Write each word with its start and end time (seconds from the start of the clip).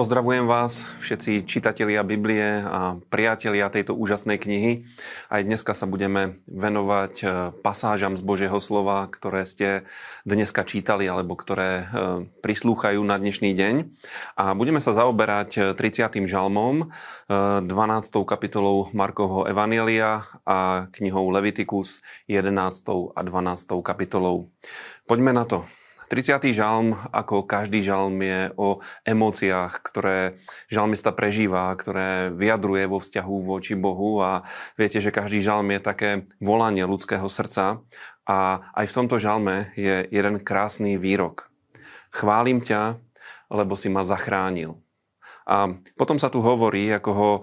Pozdravujem 0.00 0.48
vás, 0.48 0.88
všetci 1.04 1.44
čitatelia 1.44 2.00
Biblie 2.00 2.64
a 2.64 2.96
priatelia 3.12 3.68
tejto 3.68 3.92
úžasnej 3.92 4.40
knihy. 4.40 4.88
Aj 5.28 5.44
dneska 5.44 5.76
sa 5.76 5.84
budeme 5.84 6.40
venovať 6.48 7.14
e, 7.20 7.24
pasážam 7.60 8.16
z 8.16 8.24
Božieho 8.24 8.56
slova, 8.64 9.04
ktoré 9.12 9.44
ste 9.44 9.84
dneska 10.24 10.64
čítali 10.64 11.04
alebo 11.04 11.36
ktoré 11.36 11.84
e, 11.84 11.86
prislúchajú 12.40 13.04
na 13.04 13.20
dnešný 13.20 13.52
deň. 13.52 13.74
A 14.40 14.56
budeme 14.56 14.80
sa 14.80 14.96
zaoberať 14.96 15.76
30. 15.76 16.16
E, 16.16 16.24
žalmom, 16.24 16.88
12. 17.28 17.68
kapitolou 18.24 18.88
Markovho 18.96 19.44
Evanielia 19.52 20.24
a 20.48 20.88
knihou 20.96 21.28
Levitikus 21.28 22.00
11. 22.24 22.56
a 22.88 23.20
12. 23.20 23.84
kapitolou. 23.84 24.48
Poďme 25.04 25.36
na 25.36 25.44
to. 25.44 25.60
30. 26.10 26.42
žalm, 26.50 26.98
ako 27.14 27.46
každý 27.46 27.86
žalm, 27.86 28.18
je 28.18 28.50
o 28.58 28.82
emóciách, 29.06 29.78
ktoré 29.78 30.42
žalmista 30.66 31.14
prežíva, 31.14 31.70
ktoré 31.78 32.34
vyjadruje 32.34 32.90
vo 32.90 32.98
vzťahu 32.98 33.36
voči 33.46 33.78
Bohu 33.78 34.18
a 34.18 34.42
viete, 34.74 34.98
že 34.98 35.14
každý 35.14 35.38
žalm 35.38 35.70
je 35.70 35.78
také 35.78 36.10
volanie 36.42 36.82
ľudského 36.82 37.30
srdca 37.30 37.86
a 38.26 38.38
aj 38.74 38.90
v 38.90 38.96
tomto 38.98 39.22
žalme 39.22 39.70
je 39.78 40.02
jeden 40.10 40.42
krásny 40.42 40.98
výrok. 40.98 41.54
Chválim 42.10 42.58
ťa, 42.58 42.98
lebo 43.46 43.78
si 43.78 43.86
ma 43.86 44.02
zachránil. 44.02 44.82
A 45.50 45.74
potom 45.98 46.22
sa 46.22 46.30
tu 46.30 46.38
hovorí, 46.38 46.86
ako 46.94 47.10
ho 47.10 47.30
e, 47.34 47.40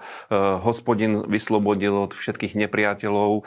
hospodin 0.63 1.27
vyslobodil 1.27 2.07
od 2.07 2.15
všetkých 2.15 2.55
nepriateľov, 2.55 3.31
e, 3.35 3.41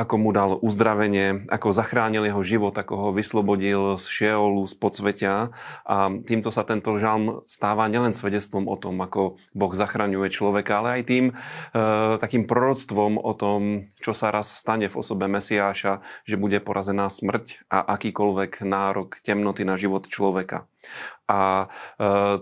ako 0.00 0.14
mu 0.16 0.32
dal 0.32 0.56
uzdravenie, 0.64 1.44
ako 1.52 1.76
zachránil 1.76 2.24
jeho 2.24 2.40
život, 2.40 2.72
ako 2.72 2.94
ho 2.96 3.08
vyslobodil 3.12 4.00
z 4.00 4.06
šeolu, 4.08 4.64
z 4.64 4.74
podsvetia. 4.80 5.52
A 5.84 6.08
týmto 6.24 6.48
sa 6.48 6.64
tento 6.64 6.96
žalm 6.96 7.44
stáva 7.44 7.84
nielen 7.92 8.16
svedectvom 8.16 8.64
o 8.72 8.76
tom, 8.80 8.96
ako 9.04 9.36
Boh 9.52 9.72
zachraňuje 9.76 10.32
človeka, 10.32 10.80
ale 10.80 11.00
aj 11.00 11.02
tým 11.04 11.24
e, 11.28 11.32
takým 12.16 12.48
proroctvom 12.48 13.20
o 13.20 13.32
tom, 13.36 13.84
čo 14.00 14.16
sa 14.16 14.32
raz 14.32 14.48
stane 14.56 14.88
v 14.88 14.96
osobe 14.96 15.28
Mesiáša, 15.28 16.00
že 16.24 16.40
bude 16.40 16.56
porazená 16.64 17.12
smrť 17.12 17.68
a 17.68 17.84
akýkoľvek 18.00 18.64
nárok 18.64 19.20
temnoty 19.20 19.68
na 19.68 19.76
život 19.76 20.08
človeka. 20.08 20.64
A 21.24 21.64
e, 21.64 21.66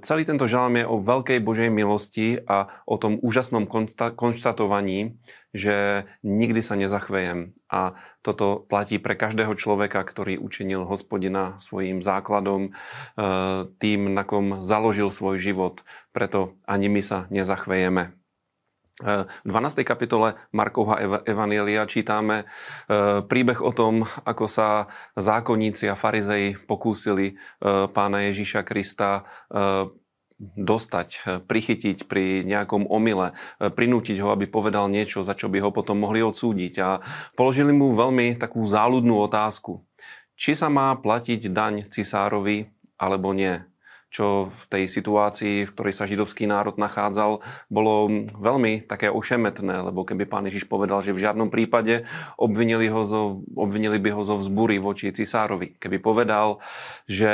celý 0.03 0.23
tento 0.27 0.51
žalm 0.51 0.79
je 0.79 0.87
o 0.87 0.99
veľkej 0.99 1.39
Božej 1.39 1.71
milosti 1.71 2.41
a 2.47 2.71
o 2.87 2.99
tom 2.99 3.19
úžasnom 3.23 3.69
konštatovaní, 4.15 5.19
že 5.53 6.09
nikdy 6.25 6.65
sa 6.65 6.75
nezachvejem. 6.75 7.53
A 7.69 7.95
toto 8.25 8.65
platí 8.65 8.97
pre 8.97 9.15
každého 9.15 9.53
človeka, 9.55 10.01
ktorý 10.03 10.41
učinil 10.41 10.89
hospodina 10.89 11.61
svojim 11.61 12.01
základom, 12.01 12.71
e, 12.71 12.71
tým, 13.77 14.15
na 14.17 14.25
kom 14.25 14.65
založil 14.65 15.13
svoj 15.13 15.37
život. 15.39 15.85
Preto 16.11 16.57
ani 16.65 16.89
my 16.89 17.03
sa 17.05 17.29
nezachvejeme. 17.29 18.22
V 19.01 19.49
12. 19.49 19.89
kapitole 19.89 20.37
Markovha 20.53 21.25
Evanielia 21.25 21.89
čítame 21.89 22.45
e, 22.45 23.25
príbeh 23.25 23.65
o 23.65 23.73
tom, 23.73 24.05
ako 24.05 24.45
sa 24.45 24.85
zákonníci 25.17 25.89
a 25.89 25.97
farizei 25.97 26.53
pokúsili 26.53 27.33
e, 27.33 27.35
pána 27.89 28.29
Ježíša 28.29 28.61
Krista 28.69 29.25
dostať, 30.43 31.41
prichytiť 31.47 32.11
pri 32.11 32.43
nejakom 32.43 32.91
omyle, 32.91 33.31
prinútiť 33.63 34.19
ho, 34.21 34.35
aby 34.35 34.51
povedal 34.51 34.91
niečo, 34.91 35.23
za 35.23 35.39
čo 35.39 35.47
by 35.47 35.63
ho 35.63 35.71
potom 35.71 36.03
mohli 36.03 36.19
odsúdiť. 36.19 36.75
A 36.83 36.99
položili 37.39 37.71
mu 37.71 37.95
veľmi 37.95 38.35
takú 38.35 38.67
záľudnú 38.67 39.23
otázku. 39.23 39.87
Či 40.35 40.59
sa 40.59 40.67
má 40.67 40.91
platiť 40.99 41.47
daň 41.55 41.87
cisárovi, 41.87 42.75
alebo 42.99 43.31
nie? 43.31 43.63
Čo 44.13 44.53
v 44.53 44.65
tej 44.69 44.85
situácii, 44.93 45.65
v 45.65 45.73
ktorej 45.73 45.97
sa 45.97 46.05
židovský 46.05 46.45
národ 46.45 46.77
nachádzal, 46.77 47.41
bolo 47.73 48.13
veľmi 48.37 48.85
také 48.85 49.09
ošemetné, 49.09 49.89
lebo 49.89 50.05
keby 50.05 50.29
pán 50.29 50.45
Ježiš 50.45 50.69
povedal, 50.69 51.01
že 51.01 51.17
v 51.17 51.25
žiadnom 51.25 51.49
prípade 51.49 52.05
obvinili, 52.37 52.93
ho 52.93 53.09
zo, 53.09 53.41
obvinili 53.57 53.97
by 53.97 54.13
ho 54.13 54.21
zo 54.21 54.37
vzbury 54.37 54.77
voči 54.77 55.09
cisárovi. 55.17 55.81
Keby 55.81 56.05
povedal, 56.05 56.61
že, 57.09 57.33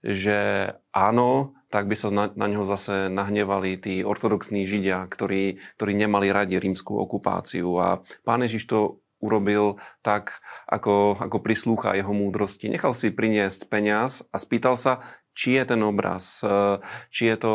že 0.00 0.72
áno, 0.96 1.52
tak 1.68 1.84
by 1.84 1.96
sa 2.00 2.08
na, 2.08 2.32
na 2.32 2.48
ňo 2.48 2.64
zase 2.64 3.12
nahnevali 3.12 3.76
tí 3.76 4.00
ortodoxní 4.00 4.64
židia, 4.64 5.04
ktorí, 5.04 5.60
ktorí 5.76 5.92
nemali 5.92 6.32
radi 6.32 6.56
rímskú 6.56 6.96
okupáciu. 6.96 7.68
A 7.76 8.00
pán 8.24 8.40
Ježiš 8.40 8.64
to 8.64 9.04
urobil 9.18 9.76
tak, 10.00 10.40
ako, 10.70 11.18
ako 11.18 11.36
prislúcha 11.42 11.98
jeho 11.98 12.14
múdrosti. 12.14 12.70
Nechal 12.70 12.94
si 12.94 13.10
priniesť 13.10 13.66
peniaz 13.66 14.24
a 14.30 14.38
spýtal 14.38 14.78
sa, 14.78 15.02
či 15.38 15.54
je 15.54 15.62
ten 15.62 15.78
obraz, 15.86 16.42
e, 16.42 16.82
či 17.14 17.30
je 17.30 17.36
to 17.38 17.54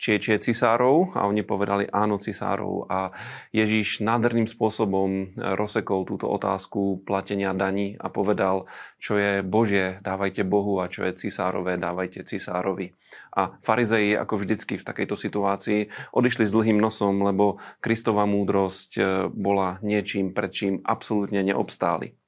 či 0.00 0.16
je, 0.16 0.18
či 0.18 0.28
je 0.34 0.38
cisárov 0.50 1.12
a 1.12 1.28
oni 1.28 1.44
povedali 1.44 1.84
áno 1.92 2.16
cisárov 2.16 2.88
a 2.88 3.12
Ježíš 3.52 4.00
nádherným 4.00 4.48
spôsobom 4.48 5.36
rozsekol 5.36 6.08
túto 6.08 6.24
otázku 6.24 7.04
platenia 7.04 7.52
daní 7.52 8.00
a 8.00 8.08
povedal, 8.08 8.64
čo 8.96 9.20
je 9.20 9.44
Božie, 9.44 10.00
dávajte 10.00 10.40
Bohu 10.48 10.80
a 10.80 10.88
čo 10.88 11.04
je 11.04 11.12
cisárové, 11.12 11.76
dávajte 11.76 12.24
cisárovi. 12.24 12.96
A 13.36 13.60
farizeji, 13.60 14.16
ako 14.16 14.40
vždycky 14.40 14.80
v 14.80 14.86
takejto 14.88 15.20
situácii, 15.20 15.92
odišli 16.16 16.48
s 16.48 16.56
dlhým 16.56 16.80
nosom, 16.80 17.20
lebo 17.20 17.60
Kristova 17.84 18.24
múdrosť 18.24 18.90
e, 18.96 19.02
bola 19.28 19.76
niečím, 19.84 20.32
pred 20.32 20.48
čím 20.48 20.74
absolútne 20.80 21.44
neobstáli. 21.44 22.19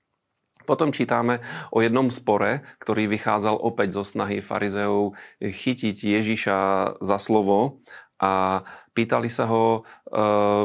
Potom 0.69 0.95
čítame 0.95 1.41
o 1.73 1.81
jednom 1.81 2.13
spore, 2.13 2.63
ktorý 2.79 3.09
vychádzal 3.11 3.57
opäť 3.59 3.99
zo 3.99 4.05
snahy 4.05 4.45
farizeov 4.45 5.17
chytiť 5.41 5.97
Ježiša 5.97 6.59
za 7.01 7.19
slovo 7.19 7.83
a 8.23 8.63
pýtali 8.95 9.27
sa 9.27 9.51
ho, 9.51 9.83
eh, 10.13 10.65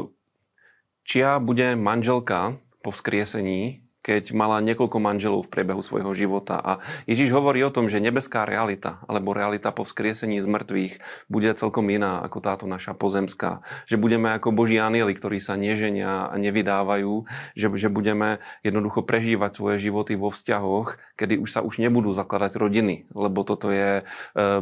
čia 1.07 1.41
bude 1.41 1.73
manželka 1.73 2.61
po 2.85 2.93
vzkriesení 2.93 3.86
keď 4.07 4.31
mala 4.31 4.63
niekoľko 4.63 5.03
manželov 5.03 5.43
v 5.43 5.51
priebehu 5.51 5.83
svojho 5.83 6.15
života. 6.15 6.55
A 6.63 6.79
Ježiš 7.03 7.35
hovorí 7.35 7.59
o 7.67 7.73
tom, 7.75 7.91
že 7.91 7.99
nebeská 7.99 8.47
realita, 8.47 9.03
alebo 9.03 9.35
realita 9.35 9.75
po 9.75 9.83
vzkriesení 9.83 10.39
z 10.39 10.47
mŕtvych 10.47 10.93
bude 11.27 11.51
celkom 11.51 11.91
iná 11.91 12.23
ako 12.23 12.39
táto 12.39 12.65
naša 12.71 12.95
pozemská. 12.95 13.59
Že 13.83 13.99
budeme 13.99 14.31
ako 14.31 14.55
Boží 14.55 14.79
anieli, 14.79 15.11
ktorí 15.11 15.43
sa 15.43 15.59
neženia 15.59 16.31
a 16.31 16.35
nevydávajú, 16.39 17.27
že, 17.59 17.67
že 17.75 17.91
budeme 17.91 18.39
jednoducho 18.63 19.03
prežívať 19.03 19.51
svoje 19.59 19.91
životy 19.91 20.15
vo 20.15 20.31
vzťahoch, 20.31 20.95
kedy 21.19 21.43
už 21.43 21.49
sa 21.51 21.59
už 21.59 21.83
nebudú 21.83 22.15
zakladať 22.15 22.55
rodiny, 22.55 23.11
lebo 23.11 23.43
toto 23.43 23.75
je 23.75 24.01
e, 24.01 24.03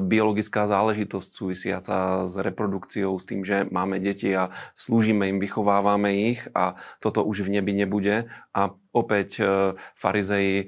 biologická 0.01 0.65
záležitosť 0.65 1.29
súvisiaca 1.29 2.25
s 2.25 2.33
reprodukciou, 2.41 3.13
s 3.21 3.29
tým, 3.29 3.45
že 3.45 3.69
máme 3.69 4.01
deti 4.01 4.33
a 4.33 4.49
slúžime 4.73 5.29
im, 5.29 5.37
vychovávame 5.37 6.33
ich 6.33 6.49
a 6.57 6.73
toto 6.97 7.21
už 7.21 7.45
v 7.45 7.61
nebi 7.61 7.77
nebude. 7.77 8.25
A 8.55 8.73
opäť 8.95 9.29
e, 9.37 9.43
farizei 9.91 10.49
e, 10.57 10.65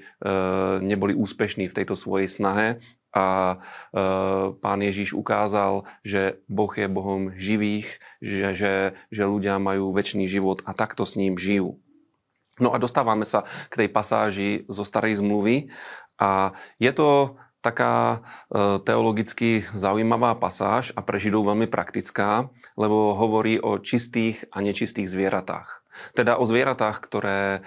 neboli 0.84 1.16
úspešní 1.16 1.72
v 1.72 1.76
tejto 1.80 1.96
svojej 1.96 2.28
snahe 2.28 2.68
a 3.16 3.56
e, 3.56 3.58
pán 4.60 4.80
Ježíš 4.84 5.16
ukázal, 5.16 5.88
že 6.04 6.44
Boh 6.52 6.70
je 6.76 6.92
Bohom 6.92 7.32
živých, 7.40 8.04
že, 8.20 8.52
že, 8.52 8.74
že 9.08 9.24
ľudia 9.24 9.64
majú 9.64 9.96
väčší 9.96 10.28
život 10.28 10.60
a 10.68 10.76
takto 10.76 11.08
s 11.08 11.16
ním 11.16 11.40
žijú. 11.40 11.80
No 12.60 12.76
a 12.76 12.82
dostávame 12.82 13.24
sa 13.24 13.48
k 13.72 13.86
tej 13.86 13.90
pasáži 13.90 14.68
zo 14.68 14.84
starej 14.84 15.24
zmluvy 15.24 15.72
a 16.20 16.52
je 16.82 16.92
to 16.92 17.38
taká 17.62 18.26
teologicky 18.82 19.66
zaujímavá 19.76 20.34
pasáž 20.38 20.90
a 20.98 21.06
pre 21.06 21.22
Židov 21.22 21.54
veľmi 21.54 21.68
praktická, 21.70 22.50
lebo 22.80 23.14
hovorí 23.14 23.62
o 23.62 23.78
čistých 23.78 24.46
a 24.50 24.62
nečistých 24.62 25.10
zvieratách. 25.10 25.87
Teda 26.14 26.38
o 26.38 26.46
zvieratách, 26.46 26.98
ktoré 27.02 27.42
e, 27.56 27.60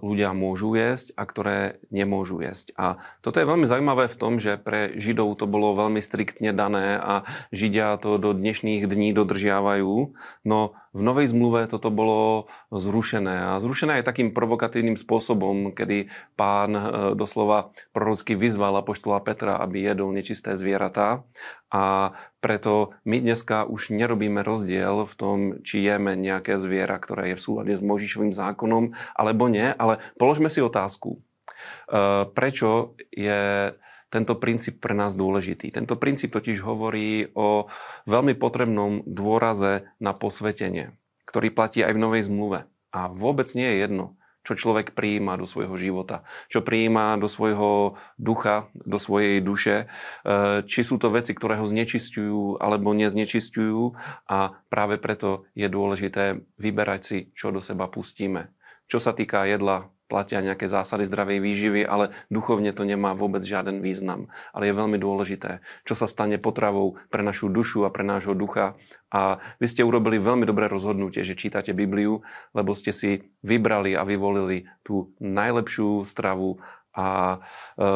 ľudia 0.00 0.32
môžu 0.36 0.74
jesť 0.76 1.14
a 1.16 1.22
ktoré 1.24 1.58
nemôžu 1.92 2.42
jesť. 2.42 2.74
A 2.76 3.00
toto 3.20 3.38
je 3.38 3.48
veľmi 3.48 3.66
zaujímavé 3.68 4.08
v 4.08 4.18
tom, 4.18 4.36
že 4.42 4.60
pre 4.60 4.94
Židov 4.98 5.38
to 5.40 5.46
bolo 5.48 5.76
veľmi 5.76 6.00
striktne 6.00 6.52
dané 6.52 6.98
a 6.98 7.24
Židia 7.54 7.96
to 8.00 8.16
do 8.16 8.32
dnešných 8.32 8.84
dní 8.88 9.14
dodržiavajú. 9.16 10.14
No 10.44 10.58
v 10.92 11.00
Novej 11.00 11.32
zmluve 11.32 11.64
toto 11.72 11.88
bolo 11.88 12.52
zrušené. 12.68 13.56
A 13.56 13.60
zrušené 13.64 14.00
je 14.00 14.08
takým 14.08 14.36
provokatívnym 14.36 15.00
spôsobom, 15.00 15.72
kedy 15.72 16.12
pán 16.36 16.76
e, 16.76 16.82
doslova 17.16 17.72
prorocky 17.96 18.36
vyzval 18.36 18.76
apoštola 18.76 19.24
Petra, 19.24 19.56
aby 19.56 19.88
jedol 19.88 20.12
nečisté 20.12 20.52
zvieratá. 20.52 21.24
A 21.72 22.12
preto 22.42 22.90
my 23.06 23.22
dneska 23.22 23.62
už 23.70 23.94
nerobíme 23.94 24.42
rozdiel 24.42 25.06
v 25.06 25.14
tom, 25.14 25.38
či 25.62 25.86
jeme 25.86 26.18
nejaké 26.18 26.58
zviera, 26.58 26.98
ktoré 26.98 27.32
je 27.32 27.38
v 27.38 27.44
súlade 27.46 27.72
s 27.78 27.80
Možišovým 27.80 28.34
zákonom, 28.34 28.90
alebo 29.14 29.46
nie. 29.46 29.70
Ale 29.78 30.02
položme 30.18 30.50
si 30.50 30.58
otázku. 30.58 31.16
E, 31.16 32.26
prečo 32.34 32.98
je 33.14 33.70
tento 34.10 34.34
princíp 34.36 34.82
pre 34.82 34.92
nás 34.92 35.14
dôležitý. 35.14 35.70
Tento 35.70 35.94
princíp 35.96 36.34
totiž 36.34 36.60
hovorí 36.66 37.30
o 37.32 37.70
veľmi 38.10 38.34
potrebnom 38.36 39.06
dôraze 39.06 39.88
na 40.02 40.12
posvetenie, 40.12 40.98
ktorý 41.24 41.48
platí 41.54 41.80
aj 41.80 41.94
v 41.94 42.02
Novej 42.02 42.22
zmluve. 42.26 42.66
A 42.92 43.08
vôbec 43.08 43.48
nie 43.56 43.64
je 43.64 43.88
jedno, 43.88 44.20
čo 44.42 44.58
človek 44.58 44.92
prijíma 44.92 45.38
do 45.38 45.46
svojho 45.46 45.74
života, 45.78 46.26
čo 46.50 46.62
prijíma 46.62 47.18
do 47.18 47.30
svojho 47.30 47.94
ducha, 48.18 48.70
do 48.74 48.98
svojej 48.98 49.38
duše, 49.38 49.86
e, 49.86 50.66
či 50.66 50.80
sú 50.82 50.98
to 50.98 51.14
veci, 51.14 51.32
ktoré 51.32 51.58
ho 51.58 51.66
znečistujú 51.66 52.58
alebo 52.58 52.90
neznečistujú 52.92 53.94
a 54.26 54.58
práve 54.66 54.98
preto 54.98 55.46
je 55.54 55.70
dôležité 55.70 56.42
vyberať 56.58 57.00
si, 57.02 57.18
čo 57.38 57.54
do 57.54 57.62
seba 57.62 57.86
pustíme. 57.86 58.50
Čo 58.90 58.98
sa 59.00 59.16
týka 59.16 59.46
jedla, 59.48 59.88
platia 60.12 60.44
nejaké 60.44 60.68
zásady 60.68 61.08
zdravej 61.08 61.40
výživy, 61.40 61.80
ale 61.88 62.12
duchovne 62.28 62.76
to 62.76 62.84
nemá 62.84 63.16
vôbec 63.16 63.40
žiaden 63.40 63.80
význam. 63.80 64.28
Ale 64.52 64.68
je 64.68 64.76
veľmi 64.76 65.00
dôležité, 65.00 65.64
čo 65.88 65.96
sa 65.96 66.04
stane 66.04 66.36
potravou 66.36 67.00
pre 67.08 67.24
našu 67.24 67.48
dušu 67.48 67.88
a 67.88 67.90
pre 67.90 68.04
nášho 68.04 68.36
ducha. 68.36 68.76
A 69.08 69.40
vy 69.56 69.66
ste 69.72 69.80
urobili 69.80 70.20
veľmi 70.20 70.44
dobré 70.44 70.68
rozhodnutie, 70.68 71.24
že 71.24 71.32
čítate 71.32 71.72
Bibliu, 71.72 72.20
lebo 72.52 72.76
ste 72.76 72.92
si 72.92 73.24
vybrali 73.40 73.96
a 73.96 74.04
vyvolili 74.04 74.68
tú 74.84 75.16
najlepšiu 75.24 76.04
stravu 76.04 76.60
a 76.92 77.40
e, 77.80 77.86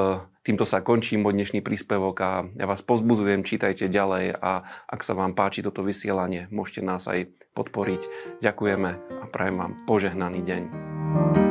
týmto 0.41 0.65
sa 0.65 0.81
končí 0.81 1.21
môj 1.21 1.37
dnešný 1.37 1.61
príspevok 1.61 2.17
a 2.25 2.31
ja 2.57 2.65
vás 2.65 2.81
pozbudzujem, 2.81 3.45
čítajte 3.45 3.93
ďalej 3.93 4.41
a 4.41 4.65
ak 4.89 5.01
sa 5.05 5.13
vám 5.13 5.37
páči 5.37 5.61
toto 5.61 5.85
vysielanie, 5.85 6.49
môžete 6.49 6.81
nás 6.81 7.05
aj 7.05 7.29
podporiť. 7.53 8.09
Ďakujeme 8.41 8.91
a 8.97 9.25
prajem 9.29 9.57
vám 9.61 9.73
požehnaný 9.85 10.41
deň. 10.43 11.45